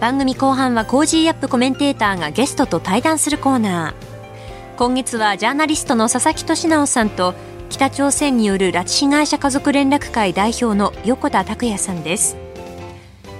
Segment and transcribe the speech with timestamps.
[0.00, 1.48] 番組後半は Cozy up!
[1.48, 4.06] コメンテーターがゲストと対談するコーナー。
[4.76, 7.34] 今月はジャーナリストの佐々木俊尚さんと
[7.70, 12.36] 北朝鮮による拉致被害者家族連絡会代表の横田拓也さんです。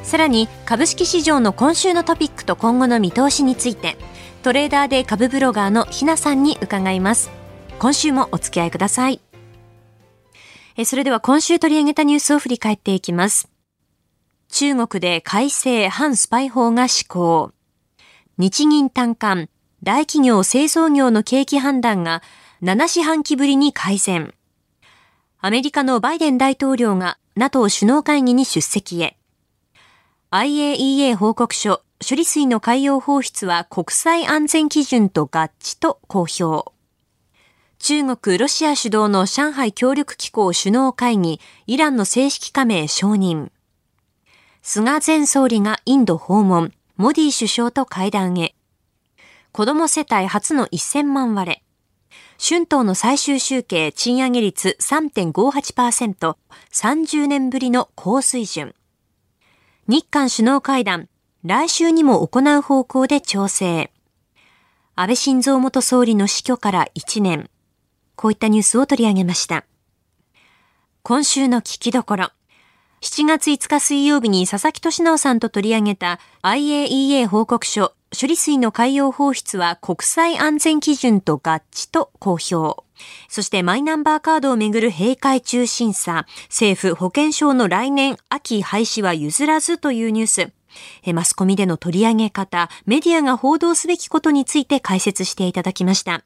[0.02, 3.96] さらに株式市場の今週のトピックと今後の見通しについて
[4.42, 7.30] トレーダーで株ブロガーのひなさんに伺います。
[7.78, 9.20] 今週もお付き合いください。
[10.78, 13.55] えそれでは今週取り上げたニュースを振り返っていきます。
[14.48, 17.52] 中国で改正反スパイ法が施行。
[18.38, 19.48] 日銀短観、
[19.82, 22.22] 大企業製造業の景気判断が
[22.62, 24.34] 7四半期ぶりに改善。
[25.38, 29.16] アメリカのバイデン大統領が NATO 首脳会議に出席へ。
[30.30, 36.72] IAEA 報告書、処理水の海洋放出は国際安全基準と合致と公表。
[37.78, 43.50] 中国、ロシア主導の上海協力機構首脳会議、イランの正式加盟承認。
[44.68, 48.56] 菅前総理がインド訪問、モディ首相と会談へ。
[49.52, 51.62] 子供世帯初の1000万割れ。
[52.44, 56.36] 春闘の最終集計賃上げ率3.58%、
[56.72, 58.74] 30年ぶりの高水準。
[59.86, 61.08] 日韓首脳会談、
[61.44, 63.92] 来週にも行う方向で調整。
[64.96, 67.50] 安倍晋三元総理の死去から1年。
[68.16, 69.64] こういったニュースを取り上げました。
[71.04, 72.30] 今週の聞きどころ。
[73.02, 82.82] 7月5日水曜日に佐々木俊直さんと取り上げた IAEA 報告書処理水の海洋放出は国際安全基準と合致と公表。
[83.28, 91.12] そしてマイナンバーカードをめぐる閉会中審査、政府保険証の来年秋廃止は譲らずというニュース。
[91.12, 96.24] マスコミでの取り上げ方、メディアが報道すべきことについて解説していただきました。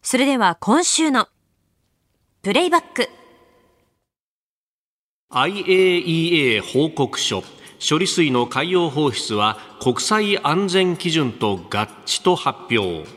[0.00, 1.28] それでは今週の
[2.42, 3.08] プレイバック。
[5.32, 7.42] IAEA 報告書。
[7.80, 13.08] 処理水の海洋放出は国際安全基準と合致と発表。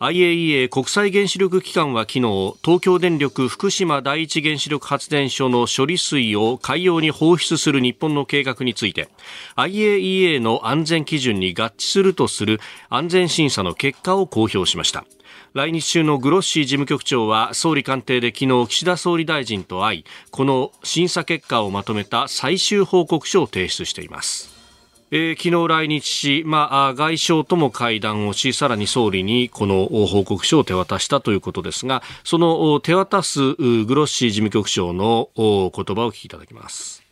[0.00, 9.08] IAEA 国際原子力機関は昨日東京電力福島第一原子力発電所の処理水を海洋に放出する日本の計画について
[9.54, 12.58] IAEA の安全基準に合致するとする
[12.88, 15.04] 安全審査の結果を公表しました。
[15.54, 24.50] 来日中のグロッシー事務局長は総理官邸で昨日岸田総理大臣と会いこの審査結果をまとめた最終報告書を提出しています
[25.14, 37.02] えー、昨日来日し、まあ、外相とも会談をし、さらに総理にこの報告書を手渡したということですが、その手渡すグロッシー事務局長の言葉を聞きいただきます。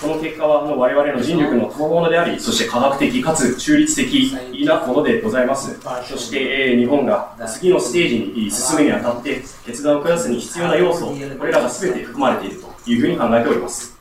[0.00, 4.32] この結果はの我々の人力の高ものであり、そして科学的かつ中立的
[4.66, 5.78] なものでございます。
[6.08, 11.06] そして、え、日本が次のステージに進むにあたって、決断を下すに必要な要素、
[11.38, 13.99] これらが全て含まれているというふうに考えております。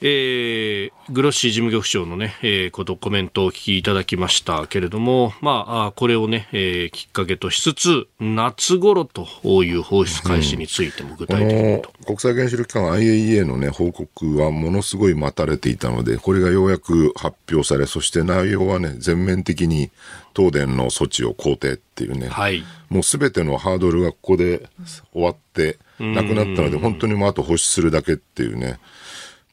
[0.00, 9.26] えー、グロッシー事務局長のね、えー、こと、コメントをお聞きいただきましたけれども、まあ、これをね、えー、きっかけとしつつ、夏頃と
[9.62, 19.90] いう放出開始についても具体的にと、うん、国際原子力機関 IAEA のね、報告はものすごい待たれていたので、これがようやく発表され、そして内容はね、全面的に
[20.36, 24.68] 東電の措置を肯定っていうね、はい、もうすべてのハードルがここで
[25.12, 28.80] 終わって、なくなったので、本当にもうあと放出するだけっていうね、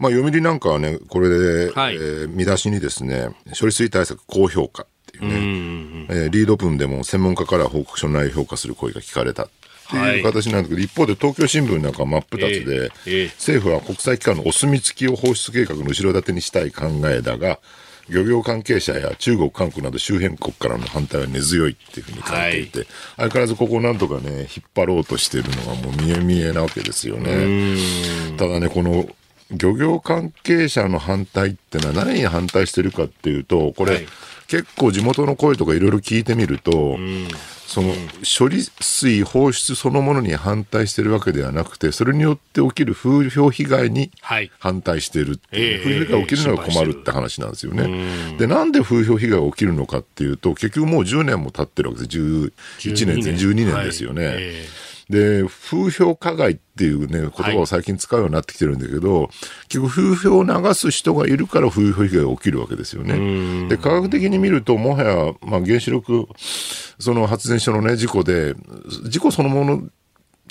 [0.02, 9.44] まあ、読売なんかはね、これで、はい、えー、見出しにですね、処理水対策高評価っていうね、うえー、リード文でも専門家から報告書の内容を評価する声が聞かれた。
[9.44, 9.48] っ
[9.92, 17.60] ていう形なんですけど、はい、一方で東京新聞なんか真っ二つで、えーえー、政府は国際機関のお墨付きを放出計画の後ろ盾にしたい考えだが、
[18.10, 22.88] 漁業関係者や中国、韓国など周辺国からの反対は根強いっていうふうに書いていて、はい、
[23.18, 27.78] 相変わらずここをなんとかね、引っ張ろうとしているのがもう見え見えなわけですよね。
[28.38, 29.06] ただね、この
[29.52, 34.08] 漁業関係者の反対ってのは何に反対してるかっていうと、これ、はい、
[34.48, 37.28] 結構地元の声とかいろいろ聞いてみると、うん、
[37.68, 37.94] その
[38.38, 44.12] 処理水放出そのものに反対してるわけではなくて、それによって起きる風評被害に
[44.60, 47.84] 反対してるっていう、はい、風評被害が起きるのが困るって話なんですよね。
[47.84, 52.18] えー、で、なんで風評被害が起きるのかっていうと、結局もう10年も経ってるわけです。
[52.18, 52.52] 11
[53.08, 53.86] 年、12年。
[53.86, 54.26] ですよね。
[54.26, 54.36] はい。
[54.40, 59.28] えーで、風評加害っていうね、言葉を最近使うようになってきてるんだけど、はい、
[59.68, 63.68] 結局風評を流す人がいるから風評被害が起きるわけですよね。
[63.68, 66.28] で、科学的に見ると、もはや、まあ、原子力、
[66.98, 68.56] その発電所のね、事故で、
[69.10, 69.84] 事故そのもの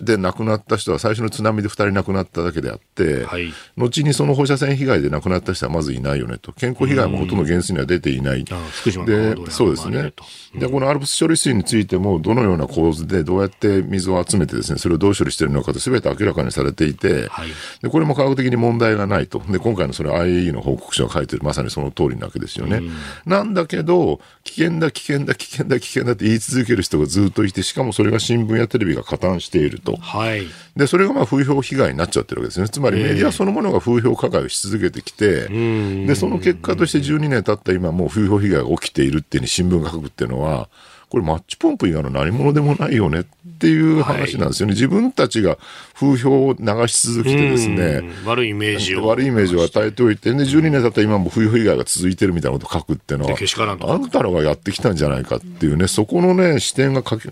[0.02, 8.44] で亡くなった人は最初の津波で2人亡くなっただけであって、はい、後にその放射線被害で亡くなった人はまずいないよねと、健康被害もほとんど原数には出ていない。
[8.44, 10.12] で、そうですね。
[10.54, 17.48] で、このアルプス処理水についても、どのような構図でどうやって水を集めてですね、それをどう処理しているのかと全て明らかにされていて、はい、
[17.82, 19.40] で、これも科学的に問題がないと。
[19.48, 22.82] で、今回のそれ IAE の報告書が書いてるまさにその通りなわけですよね。
[23.26, 29.89] なんだけど、危険だ、危険だ、危険だ、危険だって言い続ける人がずっといて、しかもそれが新聞やテレビが加担していると。
[29.96, 30.46] はい。
[30.76, 32.68] で、それがまあ風評被害になっちゃってるわけですね。
[32.68, 40.68] つまりメディアそのものが風評加害をし続けてきて、で、その結果として12年経った今もう風評被害が起きているっていうに新聞が書くっていうのは、
[41.10, 43.24] これマッチポンプ以外の何者でもないよねっ
[43.58, 44.72] ていう話なんですよね。
[44.72, 45.58] はい、自分たちが
[45.94, 49.06] 風評を流し続けてですね、悪いイメージを。
[49.06, 57.30] 悪いイメージを与えておいて、で、12年経った今も風評被害が続いてるみたいなことを書くっていうのは、あんたらがやってきたんじゃないかっていうね、そこのね、視点がかけ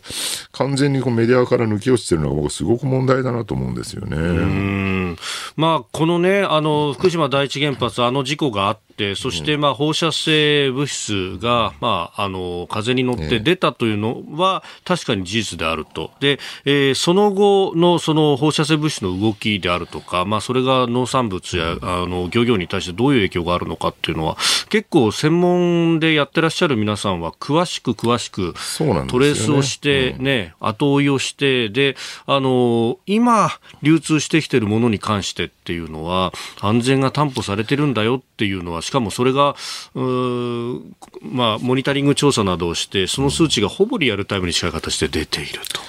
[0.53, 5.17] 完全にこうメディアから抜き落ちてるのが僕すごく問題だなと思うんですよね。
[5.57, 16.11] まあ、このね、あの、福島第一原発、あの事故があって、そしてまあ放射性物質が、まあ、あの、風に乗って出たというのは確かに事実であると。
[16.21, 24.37] で、えー、その後のその放射性物質の動きであるとか、まあ、それが農産物や、あの、漁業に対してどういう影響があるのかっていうのは、
[24.69, 28.55] 結構専門でやってらっしゃる皆さんは詳しく詳しく
[29.09, 33.51] トレースをしてね、うん、後追いをして、で、あの、今
[33.83, 39.57] 流通してきているものに関してっていうのは、安全が担保されてるんだよっていうのは、しかもそれが、
[41.23, 45.81] まあ、モニタリング調査などをして、その数値がほぼリアルタイムに近い形で出ていると。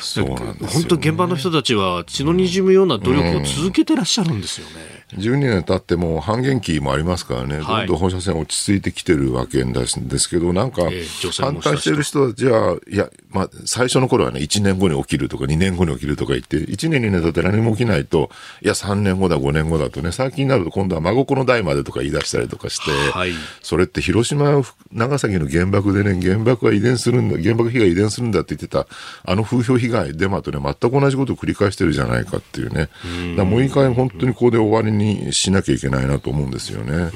[0.00, 5.04] そうなんです、ね、本当現場の人たちは血の滲むような努力を続けてらっしゃるんですよね。
[5.12, 10.82] 12年経っても半減期もありますからね、どんどん放射線落ち着いてきてるわけですけど、なんか、
[11.38, 18.30] 反対してる人たちは、いや、まあ、最初の頃はね、1年後に起きるとか2年後に起きるとか言って、1年2年経って何も起きないと、
[18.62, 23.30] いや、3年後だ、5年後だとね、最近になると今度は真心の代までとか言い出したりとかして、はい、
[23.62, 24.60] それって広島、
[24.92, 28.88] 長崎の原爆でね、原爆は遺伝するんだ、原爆被害遺伝するんだって言ってた、
[29.24, 32.88] あの風評被害、デマとね、全く同じことを繰り返してるじゃないかっていうね。
[33.36, 37.10] だもう一回本当にここで終わりにしなきゃいけないなと思うんですよね。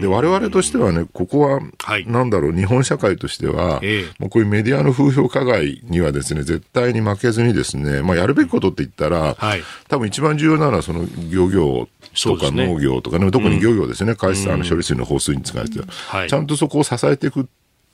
[0.00, 1.60] で、我々としてはね、ここは、
[2.06, 3.80] なんだろう、日本社会としては、
[4.18, 11.88] もうこういうメディアの風評加害にはですね、絶対に負けずにですね、まあ、やるべきことって言ったら、はい、多分一番重要なのは、その漁業
[12.22, 15.80] とか農業とかね、特に漁業ですね、海水、あの処理水の放水に使われて、
[16.28, 17.48] ちゃんとそこを支えていく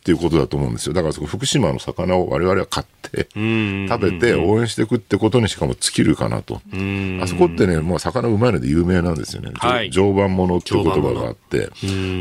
[0.07, 0.93] っていうことだと思うんですよ。
[0.93, 6.61] だからそこ福島の魚を我々は買って、食べて応援していくってことにしかも尽きるかなと。
[7.21, 9.51] あそこってね、もう魚うまいので有名なんですよね。
[9.55, 11.71] はい、常磐ものっていう言葉があって、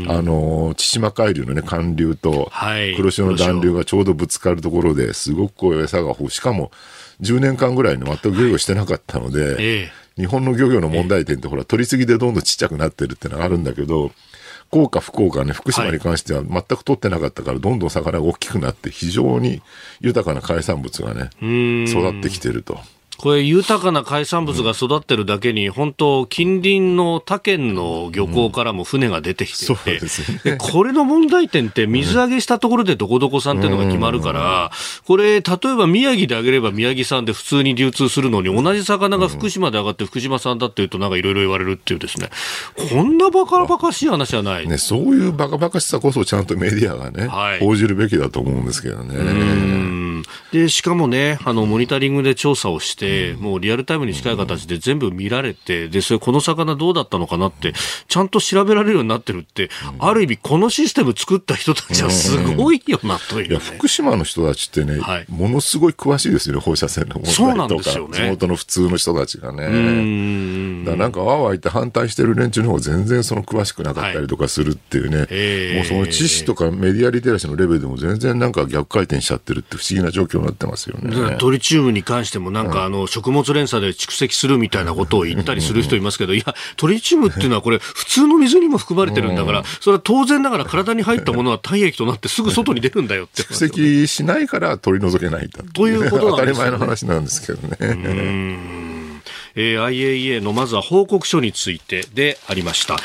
[0.08, 2.50] あの、千島海流のね、寒流と
[2.96, 6.30] 黒潮の暖流がちょうどぶつかるところですごくこう餌が豊富。
[6.30, 6.72] しかも
[7.20, 14.10] 10年間ぐらいね、全く漁業してなかったので、えー、日本の漁業の問題点ってほら、取りすぎでどんどんちっちゃくなってるってのがあるんだけど、
[14.68, 19.62] 福岡、福岡ね、福島に関しては全く取ってなかったから、どんどん魚が大きくなって、非常に
[20.00, 21.30] 豊かな海産物がね、
[21.88, 22.78] 育ってきてると。
[23.18, 34.70] これ豊かな海産物が育ってるだけに、本当近隣の他県の漁港からも船が出てきていて、うんね、これの問題点って水揚げしたところでどこどこ産っていうのが決まるから、
[35.06, 42.30] これ、例えば宮城であげれば宮城産で普通に流通するのに、同じ魚が福島で上がって福島産だっていうと、なんかいろいろ言われるっていうですね、
[42.90, 44.68] こんなバカバカしい話はない。
[44.68, 50.05] ね、そういうバカバカしさこそちゃんとメディアがね、はい、報じるべきだと思うんですけどね。
[50.52, 57.72] でしかもねあのモニタリングで調査をして、もうリアルタイムに近い形で全部見られてでそれこの魚どうだったのかなって
[58.08, 70.84] ちゃんと調べられるようになってるって、ある意味このシステム作った人たちはすごいよなという、ね、いや福島の人たちってね、はい、ものすごい詳しいですよね放射線の問題とか、ね、地元の普通の人たちがね。
[70.84, 81.36] だなんかわわ言って反対してる連中の方が全然その詳しくなかったりとかするっていうね、はい、もうその知識とかメディアリテラシーのレベルでも全然なんか逆回転しちゃってるって不思議な状況になってますよね。
[81.38, 93.42] トリチウムに関してもなんか、あの食物連鎖で蓄積するみたいなことを言ったりする人いますけど、いや、トリチウムっていうのはこれ普通の水にも含まれてるんだから、それは当然ながら体に入ったものは体液となってすぐ外に出るんだよって。
[93.42, 97.76] 蓄積しないから取り除けないということなんです、ね、当たり前の話なんですけどね。
[99.58, 102.96] えー、IAEA のまずは報告書についてでありました。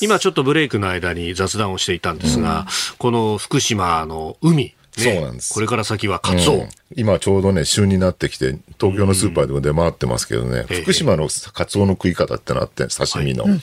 [0.00, 2.66] 今ちょっとブレイクの間に雑談をしていたんですが、うん、
[2.98, 5.52] この福島の海、ね、そうなんです。
[5.54, 6.66] これから先はカツオ、
[6.96, 13.46] 今ちょうどね、旬になってきて、東京のスーパーでも出回ってますけどね、福島のカツオの食い方ってのあって、刺身の。
[13.46, 13.54] ま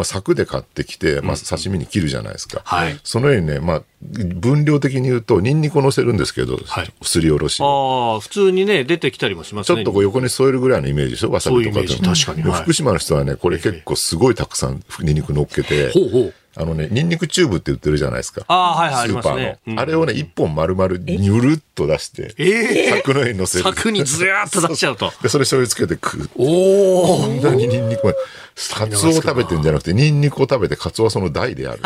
[0.00, 2.60] あ、柵で買ってきて、まあ、刺身に切るじゃないですか。
[2.64, 7.62] はい、そのようにね、まあ、分量的に言うと、ニンニクを乗せるんですけど、はい、すりおろし。
[7.62, 9.76] ああ、普通にね、出てきたりもしますね。
[9.76, 12.14] ちょっとこう横に添えるぐらいのイメージでしょ、わさびとかでも。
[12.14, 16.34] 確かに、はい、福島の人はね、これ結構すごいたくさんニンニク乗っけて、ほうほう。
[16.58, 18.42] あのね、ニンニクチューブって売ってるじゃないですか。
[18.48, 19.38] あはいはい、スーパーの。
[19.38, 23.64] あ,、ねあれをね、一本丸々にゅるっと出して、えー、 柵の上に乗せる。
[23.64, 25.12] 柵にずらーっと出しちゃうと。
[25.22, 26.30] で、それ醤油つけて食う。
[26.36, 28.14] おおこんなにニンニク
[28.74, 31.82] カツオを食べてんじゃなくて、ニンニクを食べてカツオはその台である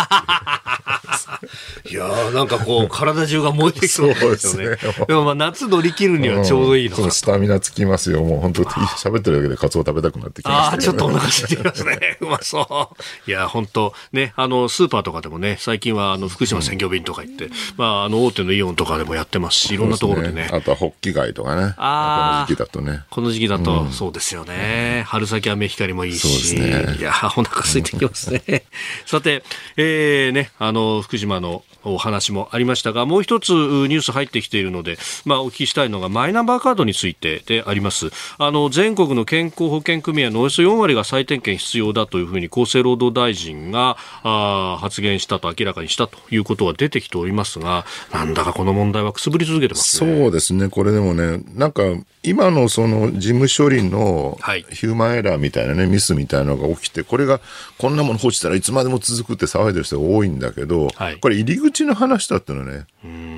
[1.90, 4.76] いやー、なんかこう、 体中が燃えてきそうですよね。
[5.06, 8.22] でもまあ、夏乗り切るにはちょうどいいのか、うん、スタミナつきますよ。
[8.22, 12.18] もう本当、喋ってるだけでカツオ食べたくなってきました、ね、ああ、ちょっとお腹空いてきますね。
[12.20, 12.92] うまそ
[13.26, 13.30] う。
[13.30, 20.48] いや、本当ね、あの、スーパーとかでもね、最近はあの、福島鮮魚便とか行って、うん、まあ、あの、大手のイオンとかでもやってますし、いろんなところでね。
[20.52, 21.74] あとはホッキ貝とかね。
[21.76, 22.46] ああ。
[22.46, 23.04] この時期だとね。
[23.10, 25.04] この時期だと、そうですよね。
[25.06, 26.20] 春先は目光もいいし。
[26.20, 26.96] そうですね。
[26.98, 28.64] いや、お腹空いてきますね。
[29.06, 29.42] さて、
[29.76, 38.10] えー、ね、あの、福島今のお話もありましたが、もう一つニュース入ってきているので、まあ、お聞きしたいのがマイナンバーカードについてであります。
[38.38, 50.18] あの、全国の健康保険組合のおよそ4割が再点検必要だというふうに厚生労働大臣があ発言したと明らかにしたということは出てきておりますが、なんだかこの問題はくすぶり続けてますね。
[50.22, 50.68] そうですね。
[50.68, 51.82] これでもね、なんか、
[52.22, 54.38] 今のその事務処理の
[54.70, 57.40] ヒューマンエラーみたいなね、ミスみたいなのが起きて、これが
[57.78, 62.86] こんなもの放置したらいつまでも続くって騒いでる人が多いんだけど、はい、これ入り口の話だったのね、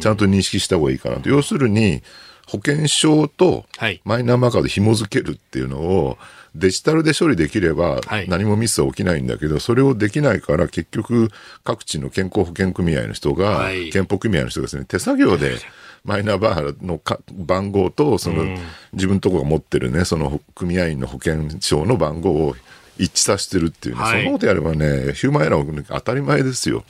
[0.01, 1.29] ちゃんと認識した方がいいかなと。
[1.29, 2.03] 要するに、
[2.47, 3.65] 保険証と
[4.05, 6.19] マイナンバーカード紐付けるっていうのを、
[6.55, 11.31] デジタルで処理できれば何もミスは起きないんだけど、それをできないから結局
[11.65, 15.57] 各地の健康保険組合の人が、健保組合の人がですね、手作業で
[16.05, 17.01] マイナンバーの
[17.33, 18.45] 番号と、その、
[18.93, 22.57] 自分のところが持ってるね、その組合員の保険証の番号を
[22.99, 26.85] 一致させてるっていうね、はい、そのことやればね、ヒューマンエラー当たり前ですよ。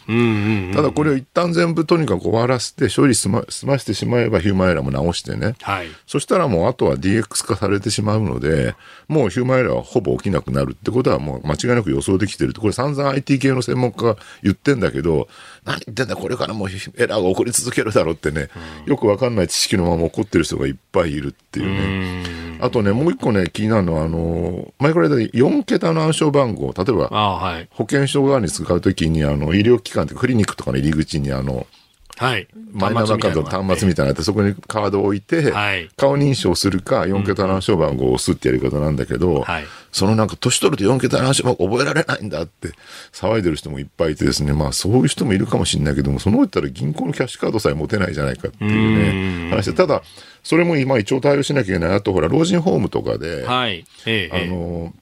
[0.74, 8.74] ただこれを一旦全部とにかく終わらせて、処理済ま済ましてしまえばヒューマンエラーも直してね、はい、そしたらもうあとは DX 化されてしまうので、
[9.08, 15.28] もうヒューマンエラーはほぼ起きなくなるってことはもう間違いなく予想できてるこれ散々 IT 系の専門家が言ってんだけど、
[15.64, 18.48] 何言ってんだ、これからもうエラーが起こり続けるだろうってね、
[18.84, 22.42] うん、よくわかんない知識のまま起こってる人がいっぱいいるっていうね。
[22.60, 31.66] あとね、もう一個ね、気になるのは、あの、前から言った4桁の暗証番号、例えば、はい、保険証側に使うときに、あの、医療機関ってクリニックとかの入り口に、あの、
[32.22, 32.46] はい。
[32.72, 42.70] マイナンバーカードの端末みたいなって、そこにカードを置いて、はい、顔認証するか、4桁の暗証番号を押すってやり方なんだけど、はい、そのなんか、年取ると4桁の暗証番号覚えられないんだって
[43.12, 50.02] 騒いでる人もいっぱいいてですね、まあそういう人もいるかもしれないけども、その言ったら銀行のキャッシュカードさえ持てないじゃないかっていうね、話で、ただ、
[50.44, 51.94] それも今一応対応しなきゃいけない。
[51.96, 53.84] あとほら、老人ホームとかで、はい。
[54.06, 54.92] ええ、あの、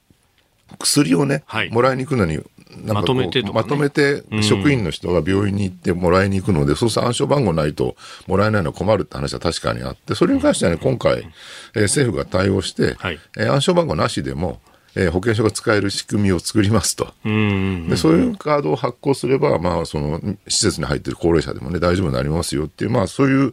[0.78, 2.40] 薬をね、はい、もらいに行くのに、
[2.84, 7.96] まとめて、ね、まとめて職員の人が病院に行ってもらいに行くので、うん、そうすると暗証番号ないと
[8.26, 11.28] もらえないのは困るって話は確かにあって、それに関してはね、今回、
[11.74, 14.60] えー、政府が対応して、はい、えー、暗証番号なしでも、
[14.96, 17.12] えー、保険証が使える仕組みを作りますと。
[17.24, 23.52] でそういうカードを発行すれば、まあ、その、施設に入っている高齢者でもね、大丈夫になりますよっていう、まあ、そういう、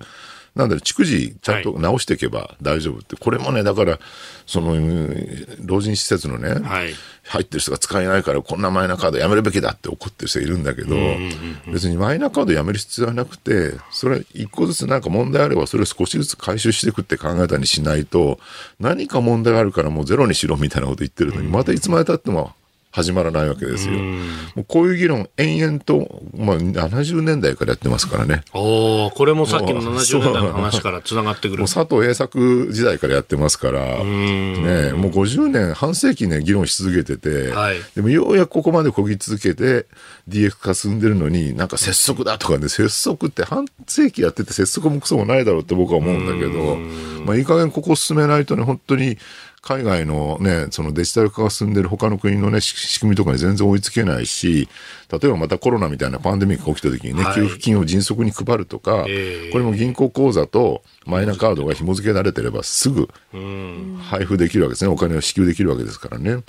[0.57, 3.99] なんだろう、逐次ちゃんと直していけば大丈夫って、はい、これもね、だから、
[4.47, 4.75] その、
[5.63, 10.95] 老人施設のね、はい、入ってる人が使えないから、こんなマイナカードやめるべきだって怒ってる人いるんだけど、
[11.71, 18.39] 別にマイナカードやめる必要はなくて、それ一個ずつなんか問題あれば、それを少しずつ回収していくって考えたりしないと、
[18.79, 22.53] 何か問題があるからもうゼロにしろみたいなこと言ってるのに、またいつまでたっても
[22.97, 23.93] 始まらないわけですよ。
[23.93, 28.41] もうこういう議論、延々と、まあ、70年代からやってますからね。
[28.55, 31.59] おこれもさっきの70年代の話からつながってくる。
[31.59, 39.85] もう佐藤栄作時代からやってますから、ね、もう50年、半世紀ね、議論し続けてて、はい、でもようやくここまでこぎ続けて、
[40.27, 46.77] DX 化進んでるのに、なんか拙速だとかね、拙速って半世紀やってて拙速もクソもないだろうって僕は思うんだけど、
[47.25, 49.19] まあいい加減ここ進めないとね、本当に
[49.67, 54.69] 海外のね、そのデジタル化が進んでる他の国のね、仕組みとかに全然追いつけないし、
[55.11, 63.09] 例えばまたコロナみたいなパンデミックが起きた時にね、はい、給付金を迅速に配るとか、えー、これも銀行口座とマイナカードが紐付けられてればすぐ
[64.03, 64.89] 配布できるわけですね。
[64.89, 66.31] お金を支給できるわけですからね。
[66.31, 66.43] で、引っ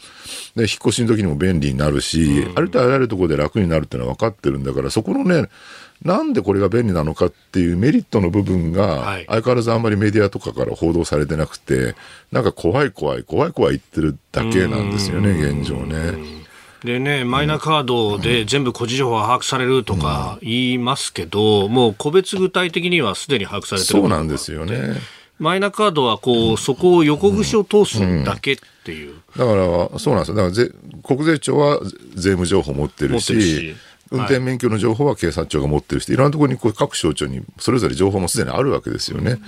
[0.79, 5.49] 越しの時にも便利になるし、ありとあらゆるところで楽になるっていうのは分かってるんだから、そこのね、
[6.05, 11.95] なんでこれが便利なのかっていうメリットの部分が、相変わらずあんまりメディアとかから報道されてなくて、
[12.31, 16.39] なんか怖い怖い、怖い怖い言ってるだけなんですよね、現状ね。
[16.85, 24.95] でね、マイナカードで全部個人情報が把握されるとか言いますけど、もう個別具体的にはすでに把握されてるそうなんですよね。
[25.39, 29.15] マイナカードはこう、うん、そこを横串を通すだけっていう。
[29.37, 30.35] だから、そうなんですよ。
[30.37, 30.73] だからぜ、
[31.05, 31.81] 国税庁は
[32.15, 33.75] 税務情報持ってるし、
[34.11, 36.17] 運転免許の情報は警察庁が持ってるし、い。
[36.17, 39.39] ろんなところにこう各省庁にそれぞれ情報もすでにあるわけですよね。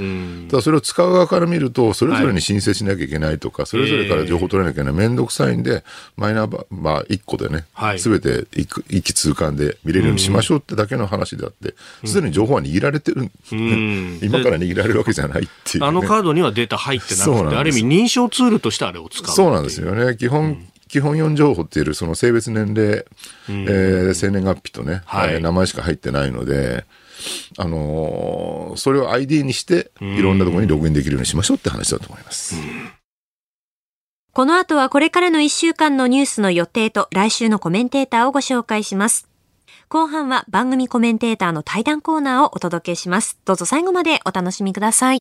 [0.49, 5.85] ただそれを使う側から見ると、それぞれに申請しなきゃいけないとか、はい、それぞれから情報取らなきゃいけない、面倒くさいんで、
[6.17, 7.65] マイナンバー1個でね、
[7.99, 11.75] す、べ、て一気通貫で見れるようにしましょうってだけの話であって、
[12.05, 20.17] すでに情報は握られてる、 今から握られるわけじゃないっていう、ね、あのカードにはデータ入ってなくて、ある意味認証ツールとしてあれを使うそうなんですよね。
[20.17, 23.05] 基本、基本4情報っていうその性別年齢、
[23.49, 26.85] えー、生年月日とね、はい、名前しか入ってないので、
[27.59, 32.57] あのー、それを ID にして、いろんなところにログインできるようにしましょうって話だと思います。
[34.33, 39.29] この後はこれからの1週間のニュースの予定と来週のコメンテーターをご紹介します。
[39.89, 43.39] 後半は番組コメンテーターの対談コーナーをお届けします。
[43.45, 45.21] どうぞ最後までお楽しみください。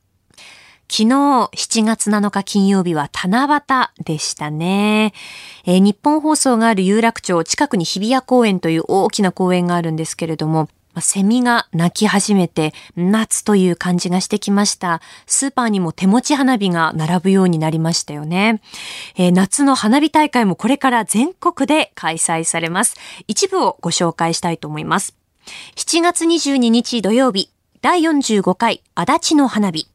[0.91, 5.13] 昨日7月7日金曜日は七夕でしたね。
[5.63, 10.67] えー、ニッポン放送がある有楽町近くに日比谷公園という大きな公園があるんですけれども、
[10.99, 14.99] セミが鳴き始めて夏という感じがしてきました。
[15.27, 18.61] スーパーにも手持ち花火が並ぶようになりましたよね。
[19.15, 22.97] えー、夏の花火大会もこれから全国で開催されます。
[23.29, 25.15] 一部をご紹介したいと思います。
[25.77, 27.49] 7月22日土曜日、
[27.81, 29.90] 第45回足立の花火。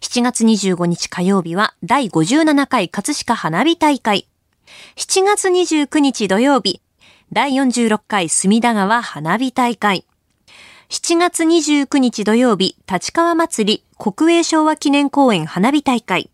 [0.00, 4.26] 7月25日火曜日は第57回葛飾花火大会。
[4.96, 6.80] 7月29日土曜日、
[7.32, 10.04] 第46回隅田川花火大会。
[10.88, 16.30] 7月29日土曜日、立川祭り国営昭和記念公園花火大会。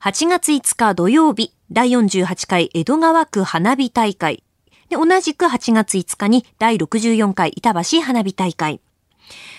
[0.00, 4.42] 8月5日土曜日、第48回江戸川区花火大会。
[4.88, 8.80] で同じく8月5日に第64回板橋花火大会。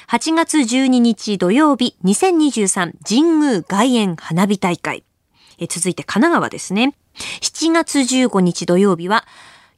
[0.08, 5.04] 8月12日土曜日2023神宮外苑花火大会。
[5.70, 6.96] 続いて神奈川ですね。
[7.42, 9.26] 7月15日土曜日は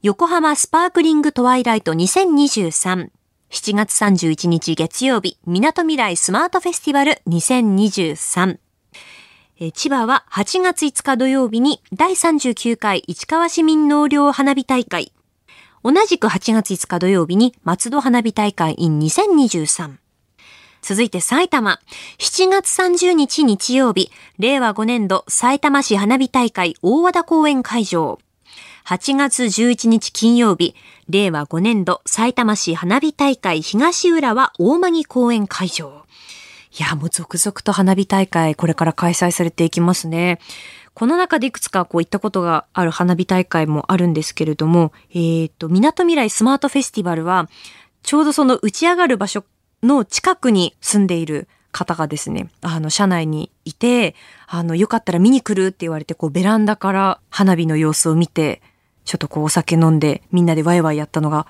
[0.01, 3.09] 横浜スパークリングトワイライト2023。
[3.51, 8.57] 7月31日月曜日、港未来スマートフェスティバル2023。
[9.73, 15.13] 千葉は8月5日土曜日に第39回市川市民納涼花火大会。
[15.83, 20.04] 同じく8月5日土曜日に松戸花火大会 in 2023。
[20.85, 21.79] 続いて埼玉。
[22.19, 28.19] 7月30日日曜日、令和5年度埼玉市花火大会大和田公園会場。
[28.85, 30.75] 8月11日金曜日、
[31.09, 36.05] 令和5年度埼玉市花火大会東浦和大間公園会場。
[36.77, 40.39] いや、もう続々と花火大会、これから開催されていきますね。
[40.93, 47.49] この中でいくつかこういったことがある花火大会もあるんですけれども、えっ、ー、と、港未来スマートフェスティバルは、
[48.03, 49.43] ちょうどその打ち上がる場所
[49.85, 54.15] の近くに住んでいる方がですね、あの、車内にいて、
[54.47, 58.61] あの、よかったら見に来るって言われて、こう、ベランダから花火の様子を見て、
[59.03, 61.47] ちょっとこう、お酒飲んで、みんなでワイワイやったのが、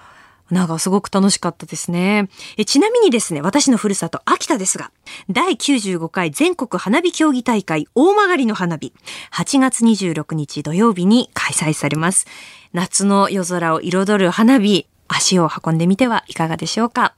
[0.52, 2.30] なんかすごく楽しかったですね。
[2.58, 4.92] えちなみにですね、私のふるさと、秋田ですが、
[5.30, 8.94] 第95回全国花火競技大会大曲の花火、
[9.34, 12.28] 8月26日土曜日に開催されます。
[12.74, 17.16] 夏の夜空を彩る花火、足を運んでみてはいかがでしょうか？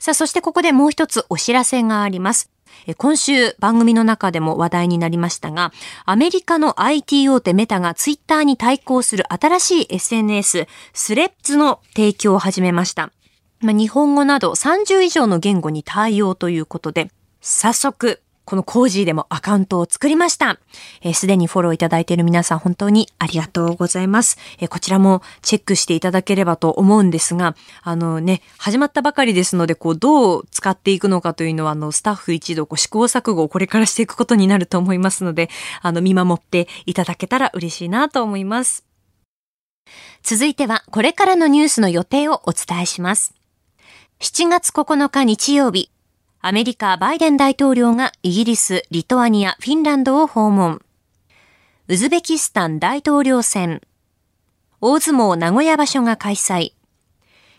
[0.00, 2.50] さあ、そしてここでもう一つお知らせがあります。
[2.96, 5.72] 今週番組の中でも話題になりましたが、
[6.04, 13.10] アメリカの IT 大手メタがツイッターに対抗する新しい SNS、スレッズの提供を始めました。
[13.60, 20.58] まあ、日本語など30以上の言語に対応ということで、早速このコージーでもアカウントを作りました。
[21.12, 35.50] す、で、にフォローいただいている皆さん本当にありがとうございます、えー、こちらもチェックしていただければと思うんですが、あのね、始まったばかりですので、こう、どう使っていくのかというのは、あの、スタッフ一同こう試行錯誤をこれからしていくことになると思いますので、
[35.82, 38.86] あの、見守っていただけたら嬉しいなと思います。
[40.22, 43.34] 続いては、これからのニュースの予定をお伝えします。
[44.20, 45.90] 7月9日日曜日、
[46.40, 50.80] アメリカバイデン大統領がイギリス、リトアニア、フィンランドを訪問。
[51.88, 53.82] ウズベキスタン大統領選。
[54.80, 56.74] 大相撲名古屋場所が開催。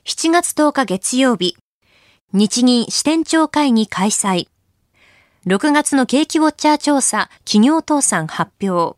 [0.06, 1.58] 7月10日月曜日。
[2.32, 4.48] 日銀支店長会議開催。
[5.46, 8.98] 6月の景気ウォッチャー調査、企業倒産発表。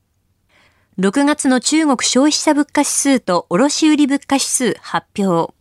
[0.99, 5.55] 6月の中国消費者物価指数と卸売物価指数発表。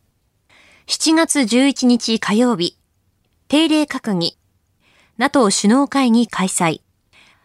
[0.87, 2.80] 7月11日火曜日。
[3.51, 4.39] 定例閣議、
[5.19, 6.83] NATO 首脳会議開催、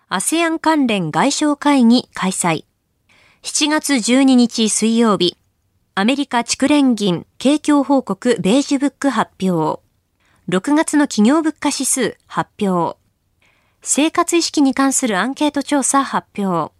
[0.08, 2.65] ASEAN 関連外相会議開催、
[3.41, 5.36] 7月12日水曜日、
[5.96, 9.82] アメリカ地区連銀景況報告ベージュブック発表、
[10.48, 13.00] 6月の企業物価指数発表、
[13.82, 16.72] 生活意識に関するアンケート調査発表、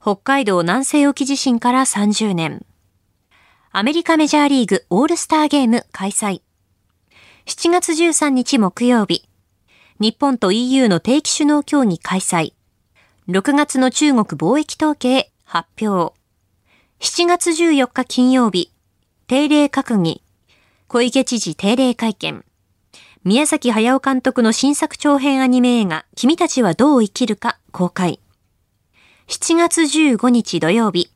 [0.00, 2.64] 北海道南西沖地震から30年、
[3.70, 6.40] アメリカメジャーリーグオールスターゲーム開催、
[7.46, 9.28] 7月13日木曜日、
[9.98, 12.52] 日本と EU の定期首脳協議開催。
[13.28, 16.14] 6月の中国貿易統計発表。
[17.00, 18.72] 7月14日金曜日、
[19.26, 20.22] 定例閣議。
[20.86, 22.44] 小池知事定例会見。
[23.24, 28.20] 宮崎駿監督の新作長編アニメ映画、君たちはどう生きるか公開。
[29.28, 31.10] 7月15日土曜日、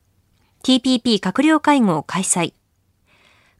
[0.63, 2.55] TPP 閣僚会合開催。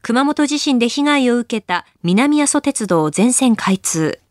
[0.07, 4.21] 熊本地震で被害を受けた南阿蘇鉄道全線開通。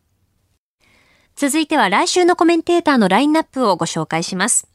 [1.35, 4.69] 続いては来週のコメンテーターのラインナップをご紹介します。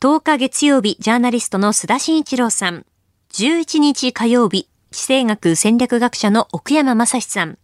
[0.00, 2.84] 10日月曜日、ジャーナリストの須田慎一郎さん。
[3.32, 7.56] 11日火曜日、地政学戦略学者の奥山正史さん。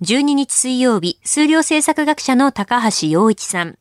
[0.00, 3.78] 12日水曜日、数量政策学者の高橋洋一さん。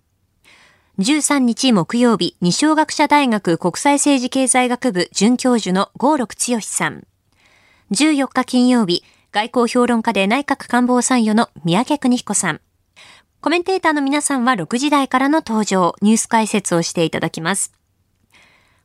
[1.00, 7.08] 13日木曜日、二小学者大学国際政治経済学部准教授の郷六剛さん。
[7.92, 12.62] 14日金曜日、外交評論家で内閣官房参与の宮家邦彦さん。
[13.42, 17.74] コメンテーターの皆さんは6時台からの登場、ニュース解説をしていただきます。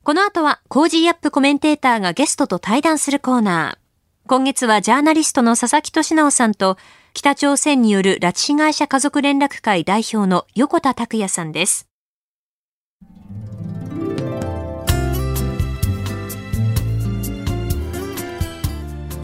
[0.02, 1.30] この後は、 Cozy up!
[1.30, 4.28] コメンテーターがゲストと対談するコーナー。
[4.28, 6.76] 今月はジャーナリストの佐々木俊尚さんと、
[7.12, 11.86] 北朝鮮による拉致被害者家族連絡会代表の横田拓也さんです。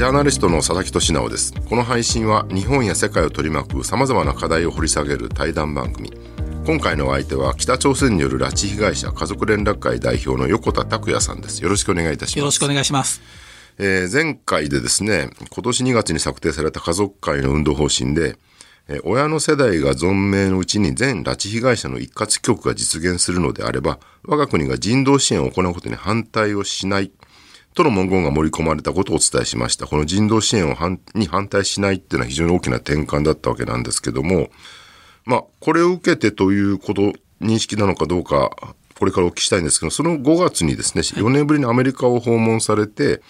[0.00, 1.52] ジャーナリストの佐々木俊直です。
[1.68, 6.10] この配信は日本や世界を取り巻く様々な課題を掘り下げる対談番組。
[6.64, 11.62] 今回の相手は北朝鮮による拉致被害者家族連絡会代表の横田拓也さんです。
[11.62, 12.38] よろしくお願いいたします。
[12.38, 13.20] よろしくお願いします。
[13.76, 18.38] えー、前回でですね、今年2月に策定された家族会の運動方針で、
[18.88, 27.12] えー、親の世代が存命のうちに全拉致被害者の一括局が実現するのであれば、我が国が人道支援を行うことに反対をしない
[27.74, 29.86] との文言が盛り込まれたことをお伝えしました。
[29.86, 34.50] この人道支援を反に反対しないっていうのは非常に大きな転換だったわけなんですけども、
[35.24, 38.50] まあ、これを受けてということ、認識なのかどうか、
[38.98, 43.22] これからお聞きしたいんですけど、その5月にですね、4年ぶりにアメリカを訪問されて、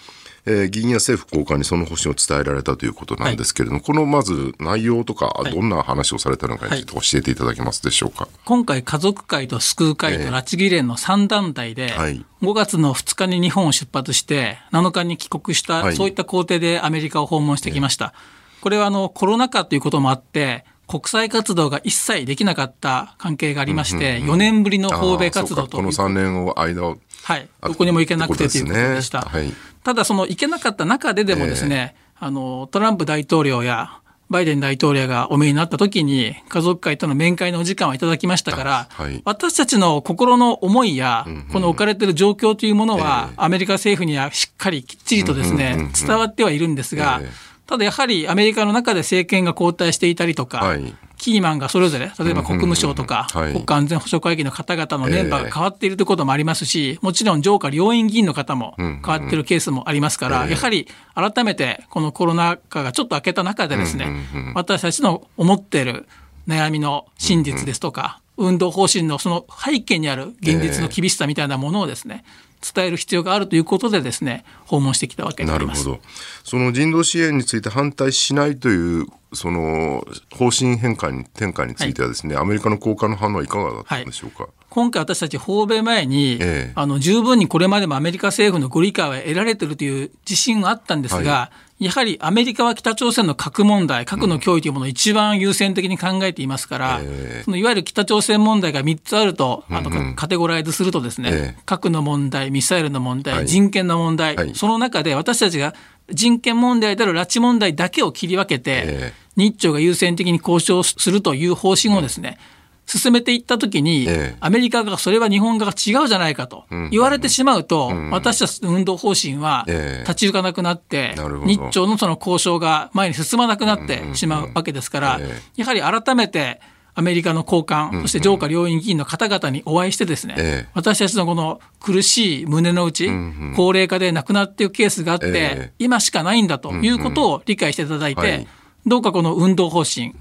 [0.45, 8.23] えー、議員や政府高官にその方針を伝えられたということなんですけれども、はい、このまず内容とか、どんな話をされたのかについて教えていただけますでしょうか？
[8.23, 18.13] はい、今回、家族会と救う会と拉致議連の3団体で、5月の2日に日本を出発して、7日に帰国した、そういった工程でアメリカを訪問してきました。
[18.61, 29.21] これはあのコロナ禍ということもあって、国際活動が一切できなかった関係がありまして、4年ぶりの訪米活動とこの3年を間をはい、どこにも行けなくてということでした。
[29.21, 47.21] はい、ただ、その行けなかった中ででもですね、えー、あのトランプ大統領やバイデン大統領がお見えになった時に家族会との面会のお時間をいただきましたから、はい、私たちの心の思いや、この置かれている状況というものは、アメリカ政府にはしっかりきっちりとですね、伝わってはいるんですが、
[47.67, 64.07] ただやはりアメリカの中で政権が交代していたりとか、はい、キーマンがそれぞれ、例えば国務省とか、国家安全保障会議の方々のメンバーが変わっているということもありますし、もちろん上下両院議員の方も変わっているケースもありますから、やはり改めてこのコロナ禍がちょっと明けた中でですね、
[64.55, 66.07] 私たちの思っている
[66.47, 72.23] 悩みの真実ですとか、運動方針のその背景にある現実の厳しさみたいなものをですね、
[72.61, 75.85] 伝える必要があるということでですね訪問してきたわけであります。
[75.85, 76.09] なるほど。
[76.43, 86.37] その人道支援について反対しないというその方針変化に転換についてはですね、はい、アメリカの高官の反応はいかがだったんでしょうか、はい、今回私たち訪米前に、え
[86.69, 105.73] え、あの十分にこれまでもアメリカ政府のご理解は得られているという自信があったんですが、はい、やはりアメリカは北朝鮮の核問題、核の脅威というものを一番優先的に考えていますから、うん、そのいわゆる北朝鮮問題が3つあると、あのカテゴライズするとですね、え、核の問題、ミサイルの問題、人権の問題、その中で私たちが
[106.11, 112.37] 人権問題である拉致問題だけを切り分けて、日朝が優先的に交渉するという方針をですね、
[112.85, 114.07] 進めていったときに、
[114.39, 119.65] アメリカがそれは日本側が違うじゃないかと言われてしまうと、私たちの運動方針は
[120.01, 121.15] 立ち行かなくなって、
[121.45, 125.19] 日朝のその交渉が前に進まなくなってしまうわけですから、
[125.55, 126.59] やはり改めて、
[126.93, 133.09] アメリカの高官、そして上下両院議員の方々にお会いしてですね、私たちのこの苦しい胸の内、
[133.55, 138.45] 高齢化で亡くなっていくケースがあって、今しかないんだということを理解していただいて、
[138.85, 140.13] どうかこの運動方針、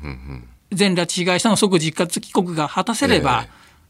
[0.72, 3.46] 全拉致被害者の即実活帰国が果たせれば、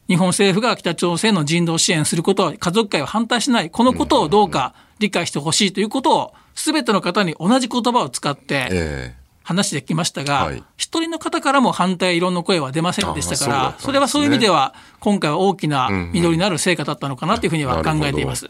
[0.07, 9.13] 日本政府が北朝鮮の人道支援することは家族会は反対しない、このことをどうか理解してほしいということを、すべての方に同じ言葉を使って、
[9.51, 18.49] 話できましたが、一、はい、人の方からも反対、いろんな声は出ませんでしたから、そね、それはそういう意味では、今回は大きな実りのある成果だったのかなというふうには考えています。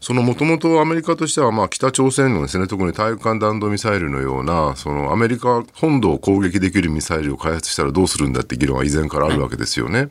[0.00, 9.98] そのもともとアメリカとしては、まあ、北朝鮮のですね、特に大陸間弾道ミサイルのような、そのアメリカ本土を攻撃できるミサイルを開発したらどうするんだって議論は以前からあるわけですよね。
[9.98, 10.10] はい、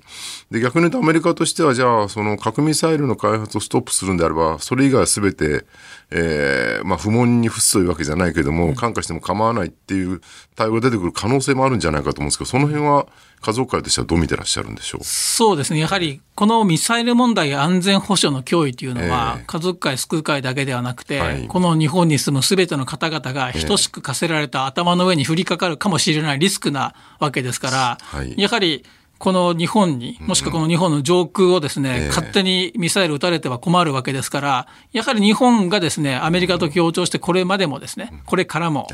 [0.51, 5.65] で、逆に言うとアメリカとしては、じゃあ、その核ミサイルの開発をストップするんであれば、それ以外はすべて、
[6.11, 10.21] えー、まあ、不問に付すというわけじゃないけども、感化しても構わないっていう
[10.55, 13.07] 対応が出てくる可能性もあるんじゃないかと思うんですけど、その辺は
[13.41, 15.03] 家族会としてはどう見てらっしゃるんでしょう？
[15.03, 28.85] そうですね、やはりこのミサイル問題や安全保障の脅威というのは、えー、家族会、救う会だけではなくて、はい、この日本に住むすべての方々が等しく課せられた頭の上に降りかかるかもしれないリスクなわけですから、はい、やはり
[29.17, 38.87] この日本に、もしくはこの日本の上空をですね、勝手にミサイル撃たれては困るわけですから、やはり日本がですね、アメリカと協調して、これまでもですね、これからも、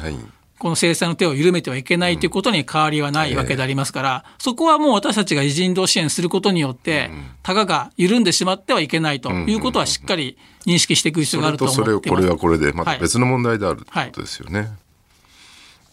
[0.59, 7.09] この制裁の手を緩めてはいけないということに変わりはないわけでありますから、そこはもう私たちが人道支援することによって、
[7.41, 11.93] たかが緩んでしまってはいけないということはしっかり認識していく必要があると思っています。
[11.93, 14.59] それこれはこれで、また別の問題であるということですよね。
[14.59, 14.77] はいはい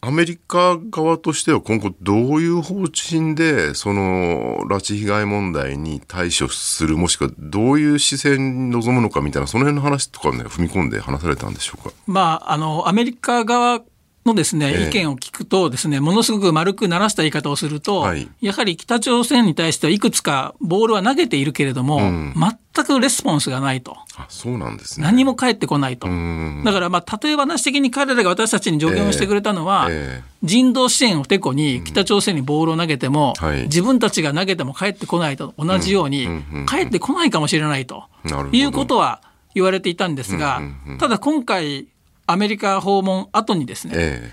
[0.00, 11.94] アメリカ側としては今後どういう方針でその拉致被害問題に対処するもしくはどういう姿勢に臨むのかみたいなその辺の話とかね踏み込んで話されたんでしょうか？
[12.06, 13.80] まああのアメリカ側
[14.28, 23.96] のですね、意見を聞くとですね、ものすごく丸く鳴らした言い方をすると、はい、やはり北朝鮮に対してはいくつかボールは投げているけれども、うん、全くレスポンスがないと。
[24.16, 25.06] あそうなんですね。
[25.06, 26.06] 何も返ってこないと。
[26.06, 35.54] だから、まあ、例え話的に彼らが私たちに助言をしてくれたのは、えーえー、人道支援をてこに北朝鮮にボールを投げても、うんはい、自分たちが投げても返ってこないと。
[35.58, 36.28] 同じように、
[36.66, 38.04] 返ってこないかもしれないと、
[38.52, 39.22] いうことは
[39.54, 40.60] 言われていたんですが、
[40.98, 41.88] ただ今回、
[42.30, 44.32] アメリカ訪問後にですね、え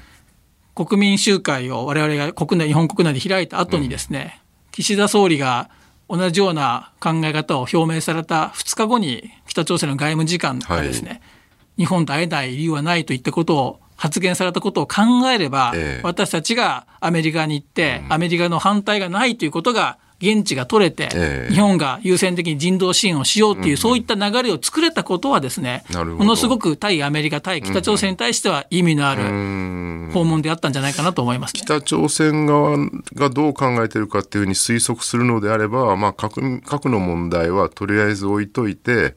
[0.76, 5.70] ー、国民集会を我々が国内、日本国内で開いた後にですね、うん、岸田総理が
[6.10, 11.22] 同じような考え方を表明された2日後に北朝鮮の外務次官がですね、はい、
[11.78, 29.24] 日本と会えない理由はないといったことを発言されたことを考えれば、えー、私たちがアメリカに行って、うん、アメリカの反対がないということが現現地が取れて、えー、日本が優先的に人道支援をしようっていう、うん、そういった流れを作れたことはですね、ものすごく対アメリカ、対北朝鮮に対しては意味のある
[30.12, 32.78] 訪問であったんじゃないかなと思います、ね、北朝鮮側
[33.14, 39.16] がどう考えてるかっていうふうに推測するのであれば、まあ核、核の問題はとりあえず置いといて、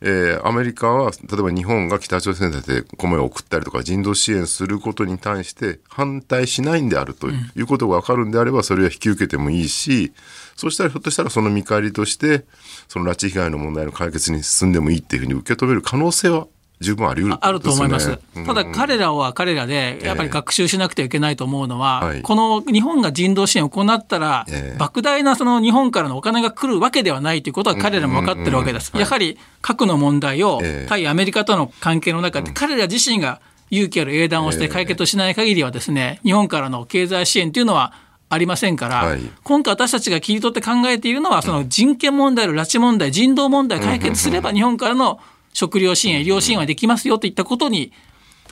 [0.00, 10.12] えー、アメリカは例えば日本が北朝鮮にて米を送ったりとか人道支援することに対して反対しないんであるということが分かるんであればそれは引き受けてもいいし、
[10.56, 12.44] そうしたらひょっとしたらその見返りとして
[12.88, 16.46] その拉致被害の問題の解決に進んでもいいっていうふうに受け止める可能性は
[16.80, 18.18] 十分あり得る、ね、あると思います。
[18.46, 28.92] ただ彼らは彼らでやっぱり学習しなくてはいけないと思うのは、えーこの日本が人道支援を行ったら、えー、莫大なその日本からのお金が来るわけではないということは彼らも分かってるわけです。
[28.96, 33.40] やはり核の問題を対アメリカとの関係の中で彼ら自身が
[33.70, 37.92] 勇気ある英断をして解決しない限りはですね、日本からの経済支援というのは
[38.28, 45.20] ありませんから、はい、今回私たちが切り取って考えているのは、その人権問題、拉致問題、人道問題解決すれば日本からの
[45.52, 47.92] 食料支援、医療支援はできますよといったことに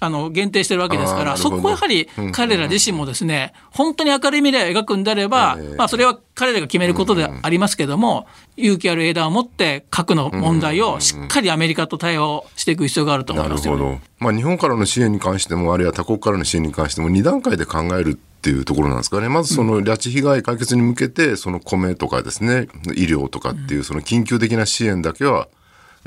[0.01, 14.01] あの限定してるわけですから、そこはやはり彼ら自身もですね、本当に明るい未来を描くんであれば、まあ、それは彼らが決めることでありますけども、勇気ある枝を持って核の問題をしっかりアメリカと対応していく必要があると思います、ね、なるほど。
[14.19, 19.31] まあ、日本からの支援に関しても、あるいは他国からの支援に関しても、2段階で考えるっていうところなんですかね。
[19.31, 25.49] まずその拉致被害解決に向けて、その米とかですね、医療とかっていうその緊急的な支援だけは、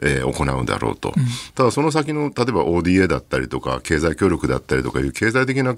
[0.03, 5.75] えー、行うだろうと、うん、ただその先の例えば ODA だったりとか経済協力だったりとかいう経済的な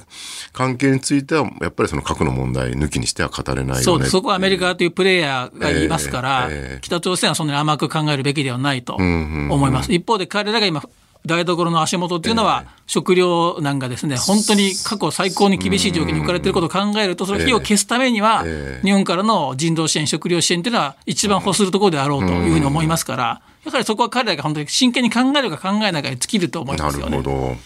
[0.52, 9.94] 関係についてはやっぱりその核の問題抜きにしては語れないよねそうそこはアメリカというプレイヤーがいますから、えーえー、北朝鮮はそんなに甘く考えるべきではないと思います。
[9.94, 10.84] 一方で彼らが今
[11.26, 18.44] 台所の足元っていうのは、食糧難がですね、本当に過去最高に厳しい状況に置かれていることを考えると、その火を消すためには、
[18.84, 27.18] 日本からの人道支援、食料支援というのは一番欲するところであろうというふうに思いますから、やはりそこは彼らが本当に真剣に考えるか考えないかに尽きると思いますよね。
[27.18, 27.58] なるほど。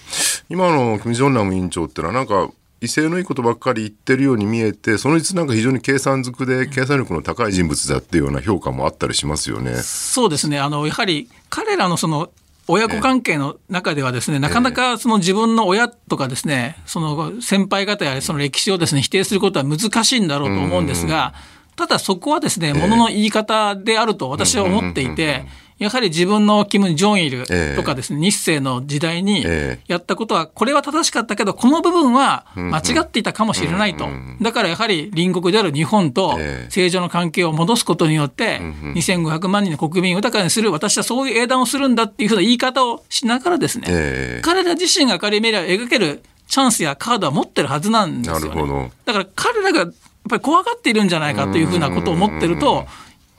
[0.49, 9.77] 今の金正恩委員長っていうのは、なんか、威勢のいいことばっかり言ってるように見えて、その実なんか非常に計算づくで、計算力の高い人物だっていうような評価もあったりしますよね。
[9.77, 10.59] そうですね。
[10.59, 12.29] あの、やはり彼らのその
[12.67, 21.33] 親子関係の中ではですね、なかなかその自分の親とかですね、その先輩方やその歴史をですね、否定することは難しいんだろうと思うんですが、
[21.75, 25.45] ただそこはですね、ものの言い方であると私は思っていて、
[25.83, 29.45] やはり自分のキム・ジョンイルとかですね、日清の時代に
[29.87, 34.07] やったことは、これは正しかったけど、この部分は間違っていたかもしれないと。
[34.41, 49.93] だからやはり隣国である日本と正常の関係を戻すことによって、2500万人の国民を豊かにする、私はそういう英断をするんだっていうふうな言い方をしながらですね、彼ら自身が明るい未来を描けるチャンスやカードは持ってるはずなんですよ、ね、だから彼らがやっ
[50.29, 52.85] ぱり怖がっているんじゃないかというふうなことを思ってると、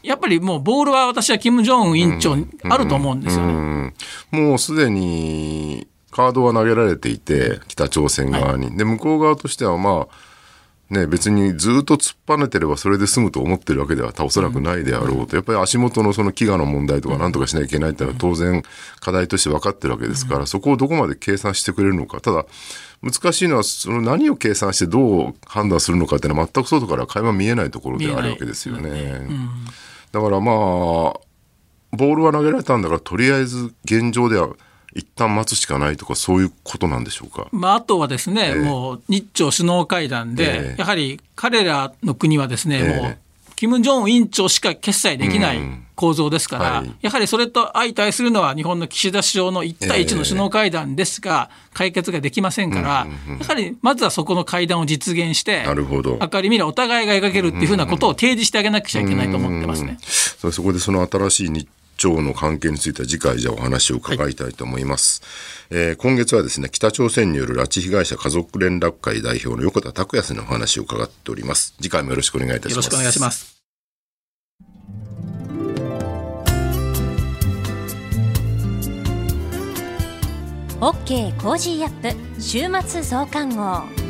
[0.05, 3.53] やっぱりもうボールは私はキム・ジョンウン委員長にあると思うんですよね。
[3.53, 3.95] うん
[4.33, 8.67] うん、もうすでにカードは投げられていて、北朝鮮側に。
[8.67, 10.35] はい、で、向こう側としてはまあ、
[10.91, 18.63] ね、別にずっと突っぱねてればそれで済むと思ってるわけではおそらくないであろうと、やっぱり足元のその飢餓の問題とか何とかしなきゃいけないっていうのは当然
[19.01, 22.21] 課題として分かってるわけですから、そこをどこまで計算してくれるのか。
[22.21, 22.45] ただ、
[23.03, 29.27] 難しいのは、その何を計算してどう判断するのかっていうのは全く外から会話見えないところであるわけですよね。
[30.15, 34.49] だからまあ、ボールは投げられたんだから、とりあえず現状では
[34.95, 37.49] 一旦待つしかないとか、そういうことなんでしょうか。
[37.51, 43.19] まあ、あとはですね、えー、もう日朝首脳会談で、えー、やはり彼らの国はですね、えー、もう
[43.57, 45.59] 金正恩委員長しか決裁できない
[45.95, 53.07] 構造ですから、はい、やはりそれと相対するのは日本の岸田首相の1対1の首脳会談ですが、解決ができませんから、
[53.39, 56.19] やはりまずはそこの会談を実現して、なるほど。
[56.21, 59.99] 明るみらお互いが描けるっていうふうなことを提示してあげなくちゃいけないと思ってますね。
[60.03, 61.69] そそこでその新しい日
[62.05, 65.23] 朝の関係については次回じゃあお話を伺いたいと思います、
[65.71, 71.75] はい、えー、今月はですね北朝鮮による拉致被害者家族連絡会代表の横田拓也さんのお話を伺っております。
[71.81, 72.87] 次回もよろしくお願いいたします。
[72.87, 73.55] よろしくお願いします。
[80.81, 84.04] OK コージーアップ週末増刊号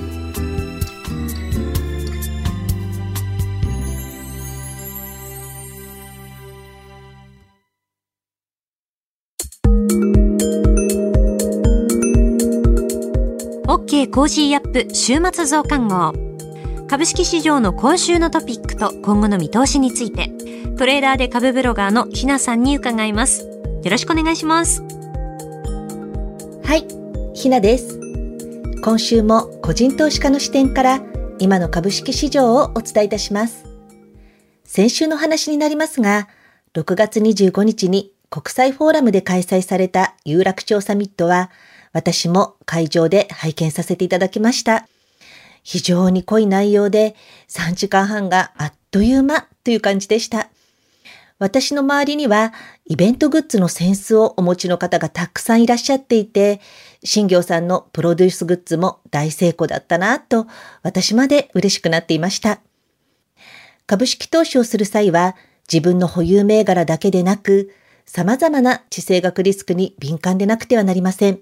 [14.05, 16.13] オッケーコージーアップ週末増刊号
[16.89, 20.29] 株式市場の今週のトピックと今後の見通しについて
[20.77, 23.45] トレーダーで株ブロガーのひなさんに伺います
[23.83, 26.87] よろしくお願いしますはい、
[27.35, 28.01] ひなです。
[28.83, 31.01] 今週も個人投資家の視点から
[31.39, 33.65] 今の株式市場をお伝えいたします。
[34.65, 36.29] 先週の話になりますが、
[36.75, 41.51] 6月25日に国際フォーラムで開催された有楽町サミットは、
[41.95, 44.87] 私も会場で拝見させていただきました。
[45.63, 47.17] 非常に濃い内容で
[47.49, 50.51] 3時間半があっという間という感じでした。
[51.39, 52.53] 私の周りには
[52.87, 56.61] イベントグッズのセンスをお持ちの方がたくさんいらっしゃっていて、
[57.03, 60.47] 新業さんのプロデュースグッズも大成功だったなと
[60.83, 62.61] 私まで嬉しくなっていました。
[63.87, 65.37] 株式投資をする際は
[65.71, 67.73] 自分の保有銘柄だけでなく、
[68.07, 71.41] 様々な地政学リスクに敏感でなくてはなりません。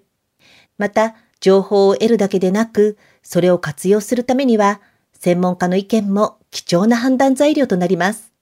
[0.79, 4.81] また、情報を得るだけでなく、それを活用するためには、
[5.13, 8.33] 専門家の意見も貴重な判断材料となります。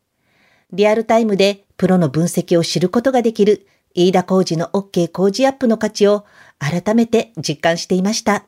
[0.72, 6.24] リアルタイムでプロの分析を知ることができる飯田工事の OK 工事アップの価値を
[6.58, 8.46] 改めて実感していました。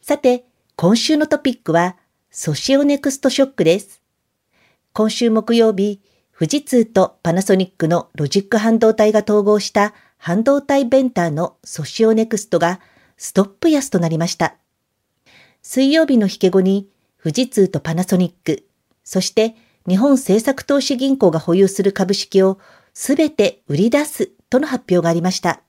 [0.00, 0.44] さて、
[0.76, 1.96] 今週のトピックは
[2.30, 4.00] ソシオネクストショックです。
[4.92, 6.00] 今週木曜日、
[6.38, 9.94] 富士通とパナソニックのロジック半導体が統合した
[10.24, 12.78] 半導体ベンダーのソシオネクストが
[13.16, 14.54] ストップ安となりました。
[15.62, 16.88] 水曜日の引け後に
[17.20, 18.64] 富士通とパナソニック、
[19.02, 19.56] そして
[19.88, 22.60] 日本政策投資銀行が保有する株式を
[22.94, 25.60] すべて売り出すとの発表がありました。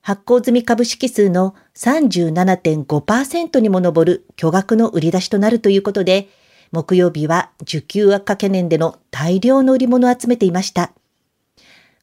[0.00, 6.30] 発行済み株式数の37.5%にも上る巨額の売り出しとなるということで、
[6.70, 10.94] 木曜日は需給悪化懸念での大量の売り物を集めていました。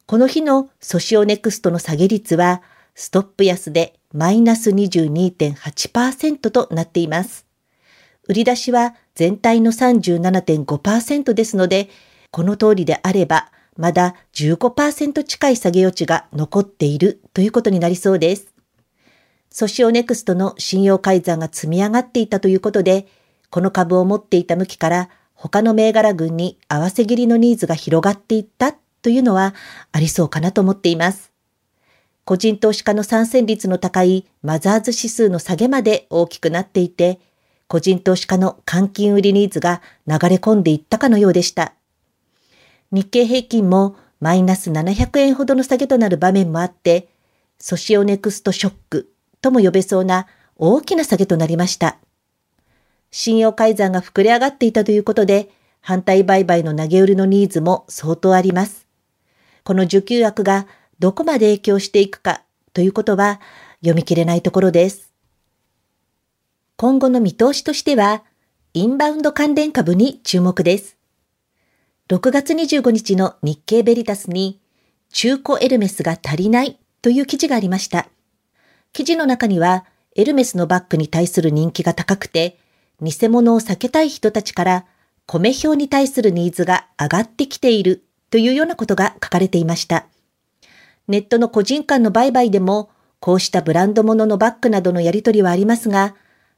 [0.10, 2.64] この日のソシオネクストの下げ率は、
[2.96, 7.46] ストップ安でマイナス22.8%となっています。
[8.28, 11.90] 売り出しは全体の37.5%ですので、
[12.32, 18.52] この通りであれば、まだ15%近い下げ余地が残っているということになりそうです。
[19.52, 23.06] ソシオネクストの信用買い残が積み上がっていたということで、
[23.52, 29.54] この株を持っていた向きから他の銘柄群に合わせ切りのニーズが広がっていったというのは
[29.92, 31.32] ありそうかなと思っています。
[32.26, 37.20] 個人投資家の参戦率の高いマザーズ指数の下げまで大きくなっていて、
[37.68, 41.74] 個人投資家の換金売りニーズが流れ込んでいったかのようでした。
[42.92, 47.10] 日経平均もマイナス700円ほどの下げとなる場面もあって、
[47.60, 51.98] ソシオネクストショックとも呼べそうな大きな下げとなりました。
[53.12, 55.50] 信用改ざんが膨れ上がっていたということで、
[55.82, 58.89] 反対売買の投げ売りのニーズも相当あります。
[59.70, 60.66] この受給額が
[60.98, 62.42] どこまで影響していくか
[62.74, 63.40] ということは
[63.82, 65.14] 読み切れないところです。
[66.76, 68.24] 今後の見通しとしては、
[68.74, 70.98] インバウンド関連株に注目です。
[72.08, 74.60] 6月25日の日経ベリタスに、
[75.14, 78.10] 中古エルメスが足りないという記事がありました。
[78.92, 82.58] 記事の中には、エルメスのバッグに対する人気が高くて、
[83.04, 84.86] 偽物を避けたい人たちから、
[85.28, 90.06] 米表に対するニーズが上がってきているというようなことが書かれていました。
[91.08, 96.16] ネットの個人間の売買でも、こうしたブランド物のバッグなどのやり取りはありますが、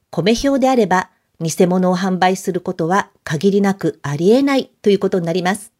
[0.10, 1.10] 米表であれば、
[1.40, 5.72] 偽物を販売することは限りなくありえないということになります。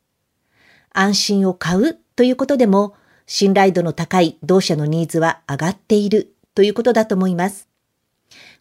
[0.94, 2.96] 安心を買うということでも、
[3.28, 7.68] 信頼度の高い同社のニーズは上がっているということだと思います。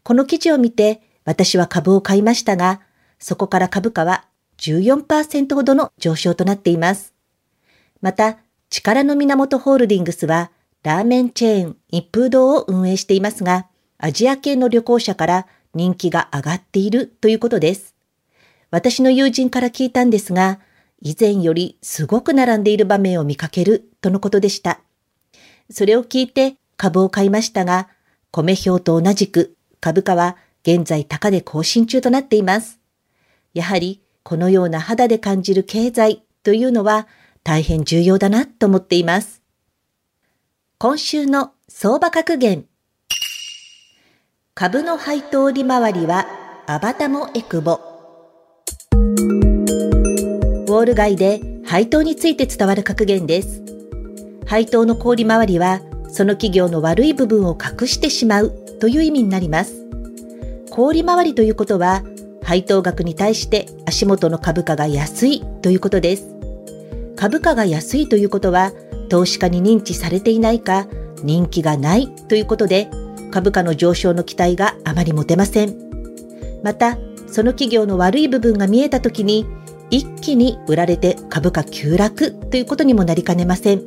[0.02, 2.80] この記事を見て、私は株を買いましたが、
[3.18, 4.24] そこから株価は
[4.58, 7.09] 14%ほどの上昇となっています。
[8.00, 8.38] また、
[8.70, 10.50] 力の源ホールディングスは、
[10.82, 13.66] ラーメンチェーン一風堂を運営していますが、
[13.98, 17.94] アジア系の旅行者から人気が上がっているということです。
[18.70, 20.60] 私の友人から聞いたんですが、
[21.02, 24.80] 以前よりすごく並んでいる場面を見かけるとのことでした。
[25.70, 27.88] それを聞いて株を買いましたが、
[28.30, 32.78] 米表と同じく株価は現在高で更新中となっています。
[33.54, 37.08] やはりこのような肌で感じる経済というのは
[37.42, 39.42] 大変重要だなと思っています。
[40.78, 42.66] 今週の相場格言。
[44.54, 46.26] 株の配当利回りは
[46.66, 47.80] アバタモエクボ。
[48.92, 53.62] ウォール街で配当について伝わる格言です。
[54.46, 59.86] 配当の小利回りはその企業の悪い部分を隠してしまうという意味になります。
[60.70, 62.02] 小利回りということは
[62.42, 66.39] 配当額に対して足元の株価が安いということです。
[67.20, 68.72] 株価が安いということは、
[69.10, 70.86] 投資家に認知されていないか、
[71.22, 72.88] 人気がないということで、
[73.30, 75.76] 株価の上昇の期待があまり持てません。
[76.64, 76.96] また、
[77.26, 79.44] その企業の悪い部分が見えたときに、
[79.90, 83.82] 一気に売られて株価急落ということにもなりかねません。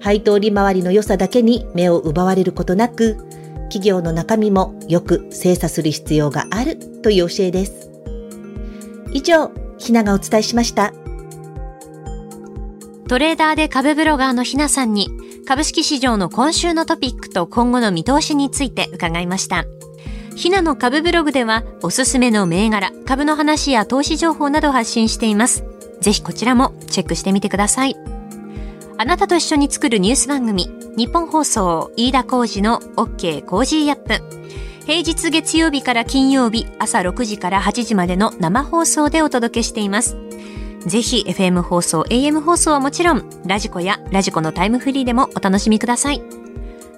[0.00, 3.14] 配当利回りの良さだけに目を奪われることなく、
[3.68, 7.92] 企業の中身もよく精査する必要があるという教えです。
[9.12, 10.92] 以上、ひながお伝えしました。
[13.08, 15.10] トレーダーで株ブロガーのひなさんに、
[15.46, 19.66] 株式市場の今週のトピックと今後の見通しについて伺いました。
[20.36, 25.64] ひなの株ブログでは、おすすめの銘柄、株の話や投資情報など発信しています。
[26.00, 27.96] ぜひこちらもチェックしてみてください。
[28.96, 34.44] あなたと一緒に作るニュース番組、ニッポン放送、飯田浩二の OK Cozy up。
[34.86, 40.16] 平日月曜日から金曜日朝6時から8時までの生放送でお届けしています。
[40.86, 46.22] ぜひ FM 放送、AM 放送はもちろん、ラジコやラジコのタイムフリーでもお楽しみください。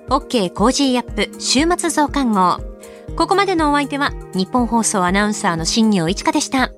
[0.09, 2.59] OK Cozy up 週末増刊号。
[3.17, 6.73] ここまでのお相手はニッポン放送アナウンサーの新行市佳でした。